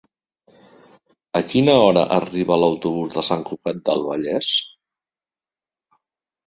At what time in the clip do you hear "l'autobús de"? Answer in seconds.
2.63-3.25